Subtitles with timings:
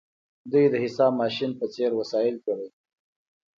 [0.51, 2.69] دوی د حساب ماشین په څیر وسایل جوړوي.